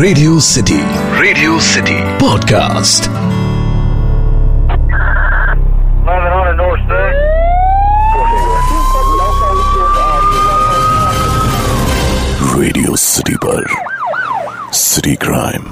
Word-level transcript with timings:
Radio 0.00 0.38
city 0.40 0.76
radio 1.20 1.58
city 1.60 1.94
podcast. 2.18 3.04
Radio 12.56 12.96
city 12.96 13.34
पर. 13.34 13.66
City 14.72 15.14
crime 15.14 15.64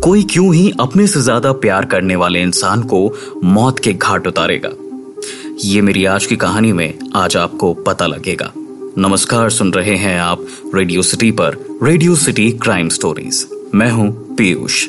कोई 0.00 0.22
क्यों 0.22 0.54
ही 0.54 0.72
अपने 0.80 1.06
से 1.06 1.20
ज़्यादा 1.20 1.52
प्यार 1.52 1.84
करने 1.84 2.16
वाले 2.16 2.42
इंसान 2.42 2.82
को 2.82 3.04
मौत 3.44 3.78
के 3.78 3.92
घाट 3.92 4.26
उतारेगा। 4.26 4.70
ये 5.64 5.80
मेरी 5.80 6.04
आज 6.04 6.26
की 6.26 6.36
कहानी 6.36 6.72
में 6.72 6.98
आज 7.16 7.36
आपको 7.36 7.74
पता 7.74 8.06
लगेगा। 8.06 8.52
नमस्कार 8.98 9.50
सुन 9.50 9.72
रहे 9.72 9.94
हैं 9.96 10.18
आप 10.20 10.46
रेडियो 10.74 11.02
सिटी 11.02 11.30
पर 11.30 11.56
रेडियो 11.82 12.14
सिटी 12.14 12.50
क्राइम 12.52 12.88
स्टोरीज 12.88 13.46
मैं 13.74 13.90
हूँ 13.90 14.10
पीयूष। 14.36 14.86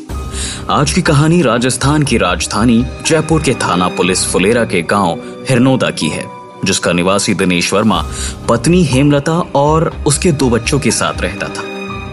आज 0.70 0.94
की 0.94 1.02
कहानी 1.02 1.42
राजस्थान 1.42 2.04
की 2.04 2.18
राजधानी 2.18 2.84
जयपुर 3.08 3.44
के 3.44 3.54
थाना 3.54 3.88
पुलिस 3.88 4.26
फुलेरा 4.26 4.64
के 4.66 4.82
गाँव 4.82 5.22
हिरनोदा 5.50 5.90
की 5.90 6.08
है, 6.08 6.26
जिसका 6.66 6.94
निवासी 6.94 7.34
दिनेश 7.34 7.72
वर्मा, 7.74 8.04
पत्नी 8.50 8.84
हेमलता 8.84 9.38
और 9.56 9.88
उसके 10.08 10.32
दो 10.32 10.50
बच्चों 10.50 10.80
के 10.80 10.92
साथ 10.92 11.22
रहता 11.22 11.48
था। 11.48 11.64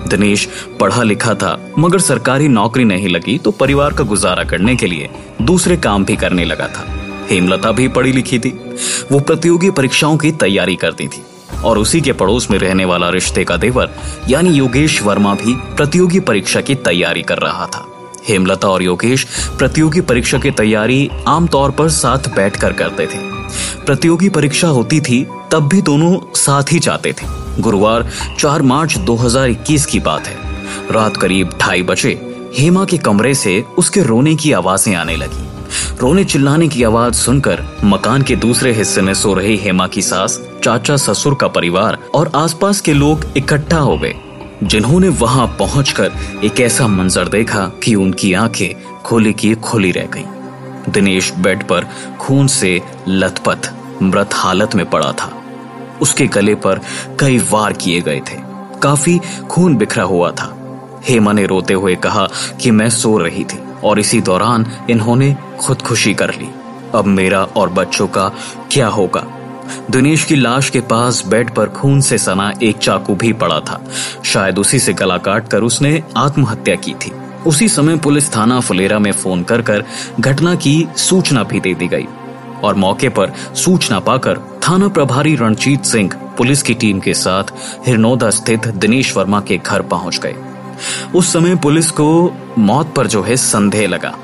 दिनेश 0.08 0.48
पढ़ा 0.80 1.02
लिखा 1.02 1.34
था, 1.34 1.58
मगर 1.78 1.98
सरकारी 1.98 2.48
नौकरी 2.48 2.84
नहीं 2.84 3.08
लगी 3.08 3.38
तो 3.38 3.50
परिवार 3.50 3.92
का 3.92 4.04
गुजारा 4.04 4.44
करने 4.44 4.76
के 4.76 4.86
लिए 4.86 5.08
दूसरे 5.42 5.76
काम 5.76 6.04
भी 6.04 6.16
करने 6.16 6.44
लगा 6.44 6.68
था। 6.68 6.86
हेमलता 7.30 7.72
भी 7.72 7.88
पढ़ी 7.88 8.12
लिखी 8.12 8.38
थी। 8.38 8.50
वो 9.12 9.20
प्रतियोगी 9.20 9.70
परीक्षाओं 9.70 10.16
की 10.16 10.32
तैयारी 10.32 10.76
करती 10.76 11.08
थी। 11.08 11.22
और 11.64 11.78
उसी 11.78 12.00
के 12.00 12.12
पड़ोस 12.12 12.50
में 12.50 12.58
रहने 12.58 12.84
वाला 12.84 13.08
रिश्ते 13.10 13.44
का 13.44 13.56
देवर, 13.56 13.90
यानी 14.28 14.50
योगेश 14.50 15.02
वर्मा 15.02 15.34
भी 15.34 15.54
प्रतियोगी 15.76 16.20
परीक्षा 16.20 16.60
की 16.60 16.74
तैयारी 16.74 17.22
कर 17.22 17.38
रहा 17.38 17.66
था। 17.66 17.86
हेमलता 18.28 18.68
और 18.68 18.82
योगेश 18.82 19.26
प्रतियोगी 19.58 20.00
परीक्षा 20.00 20.38
की 20.38 20.50
तैयारी 20.50 21.10
आमतौर 21.28 21.70
पर 21.70 21.88
साथ 21.88 22.18
बैठकर 22.36 22.72
करते 22.72 23.06
थे। 23.06 23.18
प्रतियोगी 23.86 24.28
परीक्षा 24.28 24.68
होती 24.68 25.00
थी, 25.00 25.26
तब 25.52 25.68
भी 25.68 25.82
दोनों 25.82 26.18
साथ 26.34 26.72
ही 26.72 26.78
जाते 26.78 27.12
थे। 27.12 27.26
गुरुवार 27.60 28.10
4 28.38 28.62
मार्च 28.62 28.98
2021 28.98 29.86
की 29.86 30.00
बात 30.00 30.26
है। 30.26 30.36
रात 30.90 31.16
करीब 31.16 31.50
ढाई 31.60 31.82
बजे 31.82 32.18
हेमा 32.58 32.84
के 32.84 32.98
कमरे 32.98 33.34
से 33.34 33.64
उसके 33.78 34.02
रोने 34.02 34.34
की 34.36 34.52
आवाज़ें 34.52 34.94
आने 34.94 35.16
लगी। 35.16 35.49
रोने 36.00 36.24
चिल्लाने 36.24 36.68
की 36.68 36.82
आवाज़ 36.82 37.14
सुनकर 37.14 37.76
मकान 37.84 38.22
के 38.22 38.36
दूसरे 38.36 38.72
हिस्से 38.72 39.02
में 39.02 39.14
सो 39.14 39.34
रही 39.34 39.56
हेमा 39.56 39.86
की 39.86 40.02
सास, 40.02 40.40
चाचा 40.64 40.96
ससुर 40.96 41.34
का 41.34 41.48
परिवार 41.48 41.98
और 42.14 42.32
आसपास 42.34 42.80
के 42.80 42.94
लोग 42.94 43.26
इकट्ठा 43.36 43.78
हो 43.78 43.98
गए, 43.98 44.14
जिन्होंने 44.62 45.08
वहाँ 45.08 45.46
पहुंचकर 45.46 46.12
एक 46.44 46.60
ऐसा 46.60 46.88
मंजर 46.88 47.28
देखा 47.28 47.72
कि 47.84 47.94
उनकी 47.94 48.34
आँखें 48.34 49.00
खोली 49.02 49.32
की 49.32 49.54
खोली 49.54 49.90
रह 49.90 50.06
गईं। 50.06 50.24
दिनेश 50.92 51.32
बेड 51.32 51.62
पर 51.62 51.86
खून 52.20 52.46
से 52.46 52.82
लथपथ, 53.08 53.70
मृत 54.02 54.30
हालत 54.34 54.74
में 54.74 54.90
पड़ा 54.90 55.12
था। 55.12 55.42
उसके 56.02 56.26
गले 56.26 56.54
पर 56.54 56.80
कई 57.20 57.38
वार 57.38 57.72
किए 57.72 58.00
गए 58.00 58.20
थे। 58.20 58.36
काफ़ी 58.82 59.20
खून 59.50 59.76
बिखरा 59.76 60.04
हुआ 60.04 60.30
था। 60.30 60.56
हेमा 61.08 61.32
ने 61.32 61.46
रोते 61.46 61.74
हुए 61.74 61.94
कहा 61.94 62.28
कि 62.60 62.70
मैं 62.70 62.90
सो 62.90 63.18
रही 63.18 63.44
थी। 63.44 63.69
और 63.84 63.98
इसी 63.98 64.20
दौरान 64.20 64.66
इन्होंने 64.90 65.36
खुदकुशी 65.60 66.14
कर 66.14 66.30
ली। 66.30 66.48
अब 66.94 67.04
मेरा 67.04 67.42
और 67.44 67.68
बच्चों 67.68 68.06
का 68.08 68.32
क्या 68.72 68.88
होगा? 68.88 69.26
दिनेश 69.90 70.24
की 70.24 70.34
लाश 70.34 70.70
के 70.70 70.80
पास 70.80 71.26
बेड 71.26 71.54
पर 71.54 71.68
खून 71.68 72.00
से 72.00 72.18
सना 72.18 72.52
एक 72.62 72.78
चाकू 72.78 73.14
भी 73.14 73.32
पड़ा 73.32 73.60
था। 73.60 73.80
शायद 74.24 74.58
उसी 74.58 74.78
से 74.78 74.92
गला 74.92 75.18
काट 75.18 75.48
कर 75.48 75.62
उसने 75.62 76.02
आत्महत्या 76.16 76.74
की 76.74 76.94
थी। 76.94 77.12
उसी 77.46 77.68
समय 77.68 77.96
पुलिस 77.96 78.36
थाना 78.36 78.60
फुलेरा 78.60 78.98
में 78.98 79.12
फ़ोन 79.12 79.42
कर 79.42 79.62
कर 79.62 79.84
घटना 80.20 80.54
की 80.54 80.88
सूचना 80.96 81.42
भी 81.42 81.60
दे 81.60 81.74
दी 81.74 81.88
गई 81.88 82.06
और 82.64 82.74
मौके 82.74 83.08
पर 83.08 83.32
सूचना 83.54 83.98
पाकर 84.00 84.38
थाना 84.68 84.88
प्रभारी 84.88 85.36
रणजीत 85.36 85.84
सिंह 85.84 86.10
पुलिस 86.38 86.62
की 86.62 86.74
टीम 86.74 87.00
के 87.00 87.14
साथ 87.14 87.44
हिरनौदा 87.86 88.30
स्थित 88.30 88.68
दिनेश 88.68 89.16
वर्मा 89.16 89.40
के 89.40 89.56
घर 89.56 89.82
पहुँच 89.82 90.18
गए। 90.18 90.34
उस 91.14 91.32
समय 91.32 91.56
पुलिस 91.56 91.90
को 91.90 92.08
मौत 92.58 92.94
पर 92.94 93.06
जो 93.06 93.22
है 93.22 93.36
संदेह 93.36 93.86
लगा। 93.88 94.14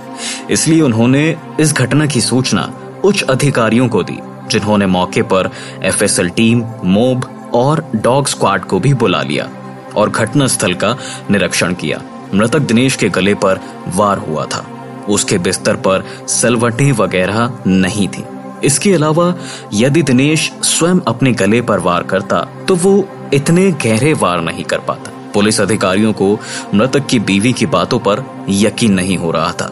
इसलिए 0.50 0.80
उन्होंने 0.80 1.36
इस 1.60 1.72
घटना 1.72 2.06
की 2.06 2.20
सूचना 2.20 2.72
उच्च 3.04 3.22
अधिकारियों 3.22 3.88
को 3.88 4.02
दी, 4.02 4.18
जिन्होंने 4.50 4.86
मौके 4.86 5.22
पर 5.22 5.50
एफएसएल 5.82 6.28
टीम, 6.28 6.62
मोब 6.84 7.50
और 7.54 7.84
डॉग 7.96 8.26
स्क्वाड 8.26 8.64
को 8.64 8.78
भी 8.80 8.94
बुला 8.94 9.22
लिया 9.22 9.48
और 9.96 10.10
घटना 10.10 10.46
स्थल 10.46 10.74
का 10.74 10.96
निरीक्षण 11.30 11.74
किया। 11.74 12.00
मृतक 12.34 12.60
दिनेश 12.60 12.96
के 12.96 13.08
गले 13.08 13.34
पर 13.34 13.60
वार 13.96 14.18
हुआ 14.18 14.44
था। 14.44 14.64
उसके 15.08 15.38
बिस्तर 15.38 15.76
पर 15.76 16.04
सलवटें 16.28 16.90
वगैरह 16.92 17.52
नहीं 17.66 18.08
थी। 18.08 18.24
इसके 18.64 18.92
अलावा 18.94 19.34
यदि 19.72 20.02
दिनेश 20.02 20.50
स्वयं 20.62 21.00
अपने 21.06 21.32
गले 21.32 21.60
पर 21.62 21.78
वार 21.78 22.02
करता 22.02 22.40
तो 22.68 22.74
वो 22.74 23.08
इतने 23.34 23.70
गहरे 23.84 24.12
वार 24.14 24.40
नहीं 24.40 24.64
कर 24.64 24.78
पाता। 24.78 25.10
पुलिस 25.36 25.60
अधिकारियों 25.60 26.12
को 26.12 26.40
मृतक 26.74 27.06
की 27.06 27.18
बीवी 27.18 27.52
की 27.52 27.66
बातों 27.66 27.98
पर 27.98 28.22
यकीन 28.48 28.92
नहीं 28.92 29.16
हो 29.16 29.30
रहा 29.30 29.52
था। 29.52 29.66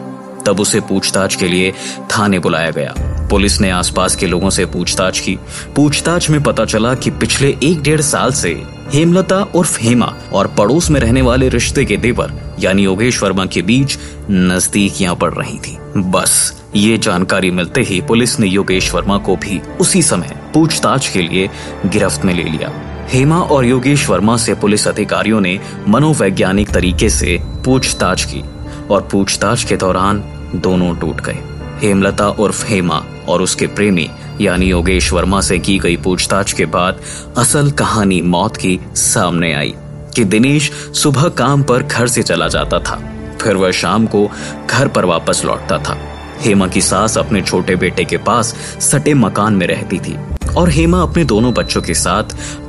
तब 0.45 0.59
उसे 0.59 0.79
पूछताछ 0.79 1.35
के 1.35 1.47
लिए 1.47 1.71
थाने 2.11 2.39
बुलाया 2.39 2.71
गया। 2.71 2.93
पुलिस 3.31 3.61
ने 3.61 3.69
आसपास 3.69 4.15
के 4.15 4.27
लोगों 4.27 4.49
से 4.49 4.65
पूछताछ 4.65 5.19
की। 5.19 5.37
पूछताछ 5.75 6.29
में 6.29 6.43
पता 6.43 6.65
चला 6.65 6.93
कि 6.95 7.09
पिछले 7.09 7.57
एक 7.63 7.81
डेढ़ 7.81 8.01
साल 8.01 8.31
से 8.31 8.63
हेमलता 8.93 9.41
उर्फ़ 9.55 9.79
हेमा 9.81 10.13
और 10.33 10.47
पड़ोस 10.47 10.89
में 10.89 10.99
रहने 10.99 11.21
वाले 11.21 11.49
रिश्ते 11.49 11.85
के 11.85 11.97
देवर, 11.97 12.33
यानी 12.59 12.83
योगेश 12.83 13.23
वर्मा 13.23 13.45
के 13.45 13.61
बीच 13.61 13.97
नजदीकियाँ 14.31 15.15
पड़ 15.15 15.33
रही 15.33 15.57
थी। 15.57 15.77
बस, 15.97 16.61
ये 16.75 16.97
जानकारी 16.97 17.51
मिलते 17.51 17.81
ही 17.81 18.01
पुलिस 18.01 18.39
ने 18.39 18.47
योगेश 18.47 18.93
वर्मा 18.93 19.17
को 19.17 19.35
भी 19.35 19.61
उसी 19.79 20.01
समय 20.01 20.35
पूछताछ 20.53 21.09
के 21.09 21.21
लिए 21.21 21.49
गिरफ्त 21.85 22.25
में 22.25 22.33
ले 22.33 22.43
लिया। 22.43 22.94
हेमा 23.09 23.39
और 23.41 23.65
योगेश 23.65 24.09
वर्मा 24.09 24.37
से 24.37 24.53
पुलिस 24.53 24.87
अधिकारियों 24.87 25.41
ने 25.41 25.59
मनोवैज्ञानिक 25.87 26.69
तरीके 26.69 27.09
से 27.09 27.39
पूछताछ 27.65 28.23
की 28.25 28.43
और 28.91 29.07
पूछताछ 29.11 29.63
के 29.63 29.77
दौरान 29.77 30.23
दोनों 30.55 30.95
टूट 30.95 31.21
गए। 31.21 31.37
हेमलता 31.81 32.27
उर्फ़ 32.29 32.65
हेमा 32.65 33.03
और 33.29 33.41
उसके 33.41 33.67
प्रेमी, 33.67 34.09
यानी 34.41 34.65
योगेश 34.65 35.13
वर्मा 35.13 35.41
से 35.41 35.59
की 35.59 35.79
गई 35.79 35.97
पूछताछ 35.97 36.53
के 36.53 36.65
बाद 36.65 37.01
असल 37.37 37.71
कहानी 37.71 38.21
मौत 38.21 38.57
की 38.57 38.79
सामने 38.95 39.53
आई 39.53 39.73
कि 40.15 40.23
दिनेश 40.23 40.71
सुबह 40.93 41.29
काम 41.29 41.63
पर 41.63 41.83
घर 41.83 42.07
से 42.07 42.23
चला 42.23 42.47
जाता 42.47 42.79
था। 42.79 43.01
फिर 43.41 43.55
वह 43.55 43.71
शाम 43.71 44.05
को 44.05 44.29
घर 44.69 44.87
पर 44.87 45.05
वापस 45.05 45.41
लौटता 45.45 45.77
था। 45.77 45.97
हेमा 46.41 46.67
की 46.67 46.81
सास 46.81 47.17
अपने 47.17 47.41
छोटे 47.41 47.75
बेटे 47.75 48.03
के 48.03 48.17
पास 48.17 48.55
सटे 48.81 49.13
मकान 49.13 49.53
में 49.53 49.67
रहती 49.67 49.99
थी। 49.99 50.17
और 50.57 50.69
हेमा 50.69 51.01
अपने 51.01 51.23
दोनों 51.23 51.53
बच्चों 51.53 51.81
के 51.81 51.93
साथ 51.93 52.23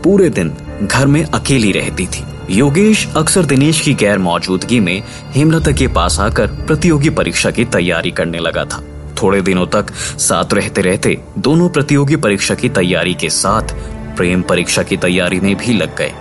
पूरे 0.05 0.29
दिन 0.31 0.53
घर 0.83 1.07
में 1.07 1.25
अकेली 1.25 1.73
रहती 1.73 2.07
थी। 2.07 2.25
योगेश 2.51 3.07
अक्सर 3.17 3.45
दिनेश 3.45 3.81
की 3.81 3.95
गैर 3.95 4.19
मौजूदगी 4.19 4.81
में 4.81 5.03
हेमलता 5.33 5.73
के 5.73 5.87
पास 5.89 6.21
आकर 6.21 6.47
प्रतियोगी 6.47 7.11
परीक्षा 7.11 7.51
की 7.51 7.65
तैयारी 7.65 8.11
करने 8.11 8.39
लगा 8.39 8.65
था। 8.65 8.83
थोड़े 9.23 9.41
दिनों 9.43 9.67
तक 9.67 9.93
साथ 10.19 10.55
रहते 10.55 10.83
रहते 10.83 11.19
दोनों 11.39 11.69
प्रतियोगी 11.69 12.17
परीक्षा 12.17 12.55
की 12.55 12.69
तैयारी 12.69 13.15
के 13.15 13.31
साथ 13.31 13.75
प्रेम 14.17 14.43
परीक्षा 14.43 14.83
की 14.83 14.97
तैयारी 14.97 15.41
में 15.41 15.57
भी 15.57 15.73
लग 15.73 15.97
गए। 15.97 16.13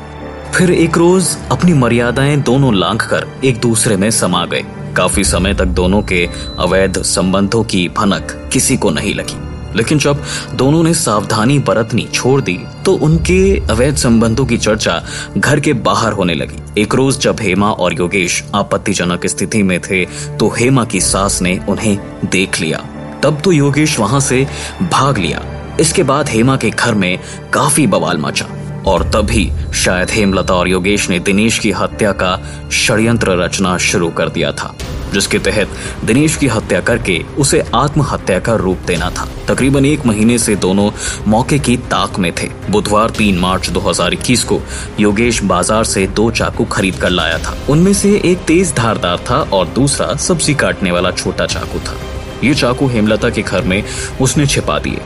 फिर 0.56 0.72
एक 0.72 0.98
रोज 0.98 1.28
अपनी 1.52 1.74
मर्यादाएँ 1.74 2.38
दोनों 2.38 2.76
लांघ 2.76 3.02
कर 3.02 3.28
एक 3.44 3.60
दूसरे 3.60 3.98
में 3.98 4.12
समा 4.12 4.46
गए। 4.46 4.66
काफ़ी 4.98 5.24
समय 5.24 5.54
तक 5.54 5.66
दोनों 5.66 6.02
के 6.02 6.30
अवैध 6.60 7.02
संबंधों 7.02 7.64
की 7.64 7.90
भनक 7.90 8.50
किसी 8.54 8.78
को 8.78 8.92
नहीं 8.92 9.16
लगी। 9.16 9.55
लेकिन 9.76 10.00
जब 10.00 10.24
दोनों 10.54 10.84
ने 10.84 10.94
सावधानी 10.94 11.58
बरतनी 11.60 12.08
छोड़ 12.14 12.40
दी 12.42 12.58
तो 12.86 12.94
उनके 12.98 13.40
अवैध 13.70 13.96
संबंधों 13.98 14.46
की 14.46 14.58
चर्चा 14.58 15.02
घर 15.38 15.60
के 15.60 15.74
बाहर 15.74 16.14
होने 16.14 16.34
लगी। 16.34 16.82
एक 16.82 16.96
रोज 16.96 17.20
जब 17.20 17.42
हेमा 17.42 17.72
और 17.72 17.94
योगेश 17.94 18.44
आपत्तिजनक 18.56 19.26
स्थिति 19.28 19.64
में 19.64 19.80
थे 19.82 20.06
तो 20.38 20.50
हेमा 20.50 20.86
की 20.86 21.02
सास 21.02 21.42
ने 21.42 21.60
उन्हें 21.70 21.98
देख 22.26 22.60
लिया। 22.62 22.84
तब 23.24 23.42
तो 23.42 23.52
योगेश 23.52 24.00
वहाँ 24.00 24.20
से 24.20 24.46
भाग 24.92 25.18
लिया। 25.18 25.42
इसके 25.80 26.04
बाद 26.04 26.30
हेमा 26.30 26.56
के 26.58 26.70
घर 26.70 26.96
में 26.96 27.20
काफ़ी 27.54 27.88
बवाल 27.88 28.18
मचा, 28.18 28.46
और 28.88 29.04
तभी 29.12 29.50
शायद 29.76 30.10
हेमलता 30.10 30.54
और 30.54 30.68
योगेश 30.68 31.10
ने 31.10 31.20
दिनेश 31.20 31.60
की 31.60 31.72
हत्या 31.72 32.12
का 32.14 32.40
षड्यंत्र 32.74 33.38
रचना 33.38 33.78
शुरू 33.78 34.10
कर 34.10 34.30
दिया 34.30 34.52
था। 34.52 34.74
जिसके 35.16 35.40
तहत 35.42 35.76
दिनेश 36.06 36.36
की 36.36 36.48
हत्या 36.48 36.80
करके 36.82 37.20
उसे 37.38 37.64
आत्महत्या 37.76 38.40
का 38.40 38.56
रूप 38.56 38.80
देना 38.88 39.10
था। 39.10 39.28
तकरीबन 39.48 39.86
एक 39.86 40.06
महीने 40.06 40.38
से 40.38 40.56
दोनों 40.58 40.90
मौके 41.28 41.60
की 41.60 41.78
ताक 41.92 42.20
में 42.20 42.32
थे। 42.34 42.50
बुधवार 42.70 43.10
3 43.12 43.38
मार्च 43.40 43.70
2021 43.70 44.44
को 44.44 44.62
योगेश 45.00 45.42
बाज़ार 45.44 45.84
से 45.86 46.06
दो 46.16 46.30
चाकू 46.32 46.66
खरीद 46.66 46.96
कर 46.96 47.10
लाया 47.10 47.38
था। 47.40 47.58
उनमें 47.70 47.94
से 47.94 48.16
एक 48.26 48.46
तेज 48.48 48.74
धारदार 48.74 49.26
था 49.30 49.42
और 49.54 49.68
दूसरा 49.76 50.16
सब्ज़ी 50.22 50.54
काटने 50.56 50.92
वाला 50.92 51.12
छोटा 51.14 51.46
चाकू 51.46 51.80
था। 51.80 51.98
ये 52.44 52.54
चाकू 52.56 52.88
हेमलता 52.88 53.30
के 53.30 53.42
घर 53.42 53.62
में 53.62 53.84
उसने 54.22 54.46
छिपा 54.46 54.80
दिए। 54.80 55.02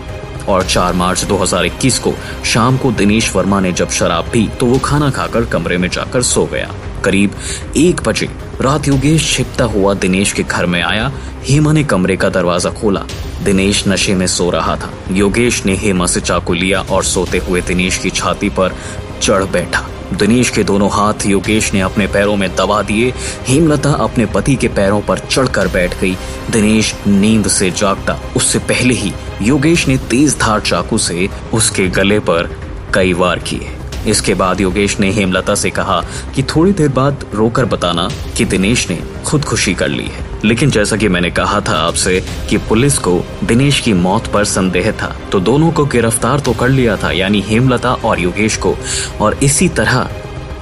और 0.48 0.64
4 0.64 0.94
मार्च 0.94 1.24
2021 1.24 2.00
को 2.00 2.14
शाम 2.46 2.78
को 2.78 2.92
दिनेश 2.92 3.36
वर्मा 3.36 3.60
ने 3.60 3.72
जब 3.72 3.90
शराब 3.90 4.30
पी 4.34 4.48
तो 4.60 4.66
वो 4.66 4.78
खाना 4.80 5.10
खाकर 5.10 5.46
कमरे 5.46 5.78
में 5.78 5.90
जाकर 5.90 6.22
सो 6.22 6.46
गया। 6.46 6.72
करीब 7.06 7.36
एक 7.78 8.02
बजे 8.02 8.30
रात 8.62 8.88
योगेश 8.88 9.36
छिपता 9.36 9.64
हुआ 9.64 9.94
दिनेश 9.94 10.34
के 10.34 10.44
घर 10.44 10.66
में 10.66 10.82
आया। 10.82 11.12
हेमा 11.44 11.72
ने 11.72 11.84
कमरे 11.84 12.16
का 12.18 12.30
दरवाज़ा 12.30 12.70
खोला। 12.70 13.06
दिनेश 13.44 13.88
नशे 13.88 14.16
में 14.16 14.28
सो 14.28 14.50
रहा 14.50 14.76
था। 14.76 14.90
योगेश 15.12 15.66
ने 15.66 15.76
हेमा 15.76 16.06
से 16.06 16.22
चाकू 16.22 16.54
लिया 16.54 16.82
और 16.82 17.04
सोते 17.04 17.38
हुए 17.38 17.62
दिनेश 17.62 17.98
की 17.98 18.10
छाती 18.10 18.50
पर 18.50 18.76
चढ़ 19.22 19.44
बैठा। 19.44 19.86
दिनेश 20.14 20.50
के 20.50 20.64
दोनों 20.64 20.90
हाथ 20.92 21.26
योगेश 21.26 21.74
ने 21.74 21.82
अपने 21.82 22.08
पैरों 22.08 22.36
में 22.36 22.56
दबा 22.56 22.82
दिए। 22.82 23.14
हेमलता 23.48 23.90
अपने 23.90 24.26
पति 24.26 24.56
के 24.56 24.68
पैरों 24.68 25.02
पर 25.02 25.20
चढ़कर 25.20 25.68
बैठ 25.68 26.00
गई। 26.02 26.18
दिनेश 26.50 26.96
नींद 27.08 27.48
से 27.48 27.72
जागता। 27.72 28.20
उससे 28.38 28.60
पहले 28.60 28.94
ही 28.94 29.14
योगेश 29.42 29.88
ने 29.88 29.98
तेज 29.98 30.38
धार 30.40 30.60
चाकू 30.60 30.98
से 30.98 31.30
उसके 31.54 31.88
गले 31.88 32.20
पर 32.20 32.60
कई 32.94 33.14
वार 33.14 33.40
किए। 33.40 33.70
इसके 34.08 34.34
बाद 34.34 34.62
योगेश 34.62 35.00
ने 35.00 35.12
हेमलता 35.12 35.56
से 35.56 35.70
कहा 35.70 36.02
कि 36.36 36.44
थोड़ी 36.44 36.72
देर 36.72 36.90
बाद 36.90 37.26
रोकर 37.36 37.66
बताना 37.66 38.10
कि 38.38 38.46
दिनेश 38.46 38.90
ने 38.90 39.00
खुदकुशी 39.26 39.74
कर 39.74 39.88
ली 39.88 40.08
है। 40.08 40.29
लेकिन 40.46 40.70
जैसा 40.72 40.96
कि 40.96 41.08
मैंने 41.08 41.30
कहा 41.32 41.60
था 41.62 41.78
आपसे 41.78 42.20
कि 42.50 42.58
पुलिस 42.70 42.98
को 42.98 43.20
दिनेश 43.44 43.80
की 43.80 43.94
मौत 43.96 44.28
पर 44.28 44.44
संदेह 44.46 44.92
था 44.92 45.16
तो 45.32 45.40
दोनों 45.40 45.72
को 45.72 45.86
गिरफ़्तार 45.86 46.40
तो 46.40 46.54
कर 46.54 46.70
लिया 46.70 46.98
था, 46.98 47.12
यानी 47.12 47.42
हेमलता 47.42 47.94
और 47.96 48.20
योगेश 48.20 48.58
को। 48.58 48.76
और 49.22 49.40
इसी 49.44 49.70
तरह 49.70 50.10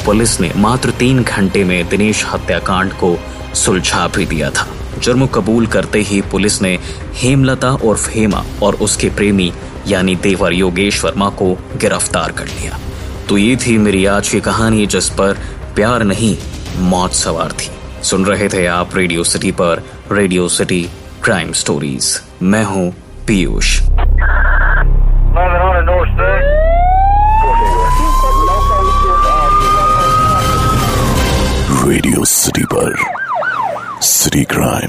पुलिस 0.06 0.40
ने 0.42 0.52
मात्र 0.58 0.92
तीन 0.92 1.24
घंटे 1.24 1.64
में 1.64 1.88
दिनेश 1.90 2.26
हत्याकांड 2.26 2.94
को 2.94 3.18
सुलझा 3.56 4.08
भी 4.08 4.26
दिया 4.26 4.50
था। 4.50 4.68
जुर्म 5.00 5.26
कबूल 5.28 5.68
करते 5.68 6.02
ही 6.02 6.22
पुलिस 6.22 6.62
ने 6.62 6.78
हेमलता 7.16 7.72
और 7.72 8.00
हेमा 8.10 8.44
और 8.64 8.76
उसके 8.76 9.10
प्रेमी, 9.10 9.52
यानी 9.88 10.16
देवर 10.16 10.54
योगेश 10.54 11.04
वर्मा 11.04 11.30
को 11.30 11.54
गिरफ़्तार 11.78 12.32
कर 12.32 12.48
लिया। 12.50 12.80
तो 13.30 13.38
ये 13.38 13.56
थी 13.58 13.78
मेरी 13.78 14.06
आज 14.08 14.30
की 14.30 14.40
कहानी, 14.42 14.86
जिस 14.88 15.10
पर 15.12 15.38
प्यार 15.76 16.04
नहीं, 16.04 16.36
मौत 16.80 17.14
सवार 17.14 17.52
थी। 17.52 17.70
सुन 18.04 18.26
रहे 18.26 18.48
थे 18.50 18.66
आप 18.66 18.96
रेडियो 18.96 19.24
सिटी 19.24 19.52
पर 19.52 19.84
रेडियो 20.12 20.48
सिटी 20.48 20.90
क्राइम 21.24 21.52
स्टोरीज। 21.52 22.22
मैं 22.42 22.64
हूँ 22.64 22.92
पीयूष. 23.28 23.82
रेडियो 31.88 32.26
सिटी 32.26 32.64
पर 32.64 32.96
सिटी 34.02 34.44
क्राइम। 34.44 34.87